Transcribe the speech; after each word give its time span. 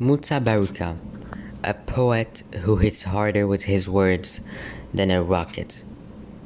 Mutabaruka, 0.00 0.96
a 1.62 1.72
poet 1.72 2.42
who 2.62 2.78
hits 2.78 3.04
harder 3.04 3.46
with 3.46 3.62
his 3.62 3.88
words 3.88 4.40
than 4.92 5.12
a 5.12 5.22
rocket. 5.22 5.84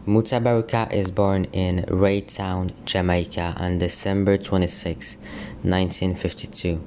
Mutabaruka 0.06 0.92
is 0.92 1.10
born 1.10 1.46
in 1.46 1.86
Rae 1.88 2.20
Town, 2.20 2.72
Jamaica 2.84 3.54
on 3.58 3.78
December 3.78 4.36
26, 4.36 5.16
1952. 5.62 6.78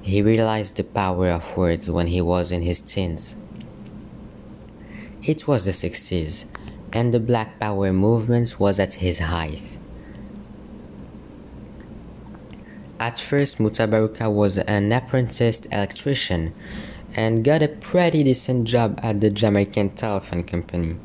He 0.00 0.22
realized 0.22 0.76
the 0.76 0.84
power 0.84 1.28
of 1.28 1.56
words 1.56 1.90
when 1.90 2.06
he 2.06 2.20
was 2.20 2.52
in 2.52 2.62
his 2.62 2.78
teens. 2.78 3.34
It 5.24 5.48
was 5.48 5.64
the 5.64 5.72
60s, 5.72 6.44
and 6.92 7.12
the 7.12 7.18
Black 7.18 7.58
Power 7.58 7.92
movement 7.92 8.60
was 8.60 8.78
at 8.78 9.02
its 9.02 9.18
height. 9.18 9.79
At 13.00 13.18
first, 13.18 13.56
Mutabaruka 13.56 14.30
was 14.30 14.58
an 14.58 14.92
apprenticed 14.92 15.66
electrician 15.72 16.52
and 17.16 17.42
got 17.42 17.62
a 17.62 17.68
pretty 17.68 18.22
decent 18.22 18.68
job 18.68 19.00
at 19.02 19.22
the 19.22 19.30
Jamaican 19.30 19.92
Telephone 19.92 20.44
Company. 20.44 20.96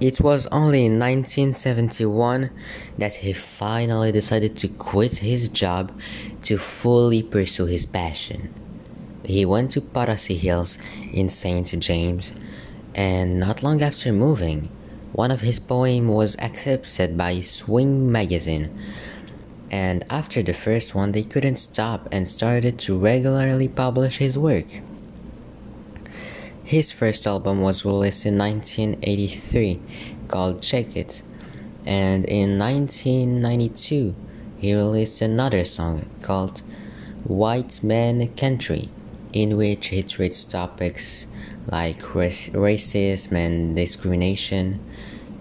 It 0.00 0.20
was 0.20 0.46
only 0.52 0.86
in 0.86 1.00
1971 1.00 2.50
that 2.96 3.14
he 3.16 3.32
finally 3.32 4.12
decided 4.12 4.56
to 4.58 4.68
quit 4.68 5.16
his 5.16 5.48
job 5.48 5.90
to 6.44 6.58
fully 6.58 7.24
pursue 7.24 7.66
his 7.66 7.86
passion. 7.86 8.54
He 9.24 9.44
went 9.44 9.72
to 9.72 9.80
Potosi 9.80 10.36
Hills 10.36 10.78
in 11.12 11.28
St. 11.28 11.66
James, 11.80 12.32
and 12.94 13.40
not 13.40 13.64
long 13.64 13.82
after 13.82 14.12
moving, 14.12 14.70
one 15.18 15.32
of 15.32 15.40
his 15.40 15.58
poems 15.58 16.08
was 16.08 16.36
accepted 16.38 17.18
by 17.18 17.40
Swing 17.40 18.12
magazine, 18.12 18.70
and 19.68 20.06
after 20.08 20.44
the 20.44 20.54
first 20.54 20.94
one, 20.94 21.10
they 21.10 21.24
couldn't 21.24 21.56
stop 21.56 22.08
and 22.12 22.28
started 22.28 22.78
to 22.78 22.96
regularly 22.96 23.66
publish 23.66 24.18
his 24.18 24.38
work. 24.38 24.80
His 26.62 26.92
first 26.92 27.26
album 27.26 27.62
was 27.62 27.84
released 27.84 28.26
in 28.26 28.38
1983 28.38 29.82
called 30.28 30.62
Check 30.62 30.96
It, 30.96 31.22
and 31.84 32.24
in 32.24 32.56
1992 32.56 34.14
he 34.56 34.72
released 34.72 35.20
another 35.20 35.64
song 35.64 36.08
called 36.22 36.62
White 37.24 37.82
Man 37.82 38.24
Country, 38.36 38.88
in 39.32 39.56
which 39.56 39.88
he 39.88 40.04
treats 40.04 40.44
topics 40.44 41.26
like 41.66 41.98
racism 42.02 43.32
and 43.32 43.74
discrimination. 43.74 44.78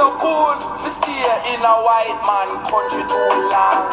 No 0.00 0.16
good 0.16 0.56
to 0.64 0.88
stay 0.96 1.28
in 1.52 1.60
a 1.60 1.76
white 1.84 2.16
man 2.24 2.48
country 2.72 3.04
too 3.04 3.36
long. 3.52 3.84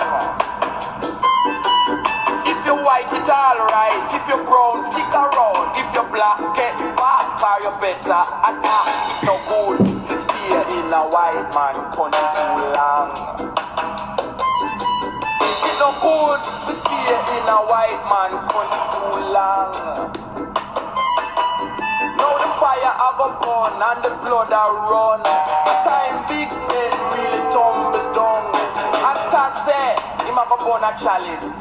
If 2.47 2.55
you're 2.63 2.79
white, 2.79 3.11
it's 3.11 3.27
alright. 3.29 4.07
If 4.15 4.23
you're 4.23 4.39
brown, 4.47 4.87
stick 4.87 5.11
around. 5.11 5.75
If 5.75 5.83
you're 5.93 6.07
black, 6.07 6.39
get 6.55 6.79
back 6.95 7.43
or 7.43 7.59
you 7.59 7.75
better 7.83 8.23
attack. 8.23 8.87
It's 9.11 9.27
no 9.27 9.35
good 9.51 9.83
to 9.83 10.15
stay 10.23 10.79
in 10.79 10.87
a 10.95 11.03
white 11.11 11.51
man 11.51 11.75
country 11.91 12.23
too 12.39 12.55
long. 12.71 13.11
It's 15.43 15.79
no 15.83 15.91
good 15.91 16.39
to 16.39 16.71
stay 16.71 17.03
in 17.35 17.51
a 17.51 17.59
white 17.67 17.99
man 18.07 18.31
a 23.27 23.33
go 23.33 23.39
burn 23.43 23.81
and 23.81 24.03
the 24.03 24.09
blood 24.23 24.51
a 24.51 24.63
run. 24.87 25.19
The 25.23 25.73
time 25.83 26.23
big 26.27 26.49
men 26.67 26.93
really 27.11 27.43
tumble 27.51 28.05
down. 28.15 28.43
And 29.03 29.19
Tad 29.31 29.53
say 29.67 29.95
him 30.23 30.37
a 30.37 30.43
go 30.47 30.57
burn 30.63 30.83
a 30.83 30.91
chalice. 30.99 31.51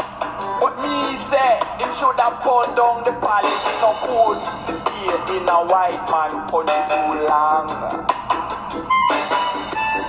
But 0.60 0.74
me 0.82 1.18
say 1.26 1.58
him 1.78 1.90
should 1.98 2.18
have 2.22 2.38
burn 2.42 2.74
down 2.76 3.02
the 3.04 3.12
palace. 3.18 3.62
It's 3.66 3.80
no 3.82 3.90
good 4.06 4.38
to 4.66 4.72
stay 4.80 5.36
in 5.36 5.48
a 5.48 5.58
white 5.66 6.06
man 6.10 6.32
country 6.50 6.82
too 6.86 7.26
long. 7.26 7.66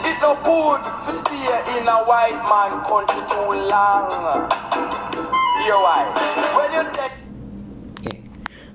It's 0.06 0.22
no 0.22 0.36
good 0.46 0.82
to 0.84 1.12
stay 1.26 1.78
in 1.78 1.88
a 1.88 1.98
white 2.06 2.42
man 2.50 2.84
country 2.86 3.22
too 3.30 3.50
long. 3.68 4.10
Hear 5.64 5.74
why? 5.74 6.06
When 6.56 6.72
you 6.74 6.94
take. 6.94 7.17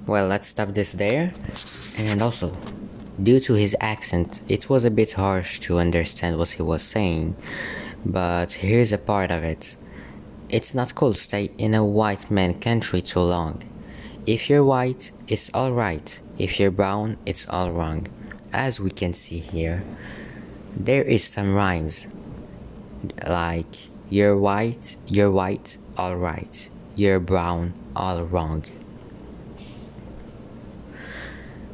Well, 0.06 0.26
let's 0.26 0.48
stop 0.48 0.74
this 0.74 0.92
there. 0.92 1.32
And 1.96 2.20
also, 2.20 2.56
due 3.22 3.38
to 3.40 3.54
his 3.54 3.76
accent, 3.80 4.40
it 4.48 4.68
was 4.68 4.84
a 4.84 4.90
bit 4.90 5.12
harsh 5.12 5.60
to 5.60 5.78
understand 5.78 6.38
what 6.38 6.50
he 6.50 6.62
was 6.62 6.82
saying. 6.82 7.36
But 8.04 8.52
here's 8.54 8.90
a 8.90 8.98
part 8.98 9.30
of 9.30 9.44
it. 9.44 9.76
It's 10.48 10.74
not 10.74 10.94
cool 10.94 11.14
to 11.14 11.20
stay 11.20 11.52
in 11.56 11.72
a 11.74 11.84
white 11.84 12.30
man 12.30 12.60
country 12.60 13.00
too 13.00 13.20
long. 13.20 13.62
If 14.26 14.50
you're 14.50 14.64
white, 14.64 15.12
it's 15.28 15.50
alright. 15.54 16.20
If 16.36 16.58
you're 16.58 16.72
brown, 16.72 17.16
it's 17.24 17.48
all 17.48 17.70
wrong. 17.70 18.08
As 18.52 18.80
we 18.80 18.90
can 18.90 19.14
see 19.14 19.38
here, 19.38 19.84
there 20.76 21.04
is 21.04 21.24
some 21.24 21.54
rhymes 21.54 22.06
like 23.26 23.88
you're 24.10 24.36
white, 24.36 24.96
you're 25.06 25.30
white, 25.30 25.78
alright. 25.98 26.68
You're 26.96 27.20
brown, 27.20 27.72
all 27.96 28.24
wrong. 28.24 28.64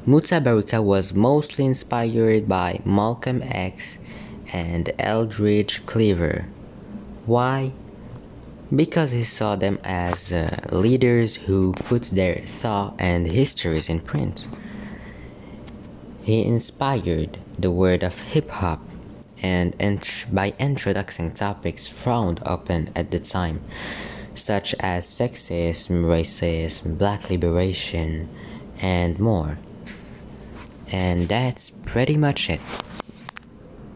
Mutabaruka 0.08 0.82
was 0.82 1.12
mostly 1.12 1.66
inspired 1.66 2.48
by 2.48 2.80
Malcolm 2.82 3.42
X 3.42 3.98
and 4.54 4.91
Eldridge 4.98 5.84
Cleaver. 5.84 6.46
Why? 7.26 7.72
Because 8.74 9.10
he 9.10 9.22
saw 9.22 9.54
them 9.54 9.78
as 9.84 10.32
uh, 10.32 10.60
leaders 10.72 11.36
who 11.36 11.74
put 11.74 12.04
their 12.04 12.36
thought 12.36 12.94
and 12.98 13.26
histories 13.26 13.91
in 13.91 14.00
print. 14.00 14.46
He 16.22 16.42
inspired 16.42 17.36
the 17.58 17.70
world 17.70 18.02
of 18.02 18.19
hip 18.32 18.48
hop 18.48 18.80
and 19.42 19.76
int- 19.78 20.25
by 20.32 20.54
introducing 20.58 21.32
topics 21.32 21.86
frowned 21.86 22.40
upon 22.46 22.88
at 22.96 23.10
the 23.10 23.20
time, 23.20 23.62
such 24.34 24.75
as 24.80 25.04
sexism, 25.04 26.06
racism, 26.06 26.96
black 26.96 27.28
liberation, 27.28 28.26
and 28.80 29.19
more. 29.19 29.58
And 30.91 31.28
that's 31.28 31.71
pretty 31.84 32.16
much 32.16 32.50
it. 32.50 32.60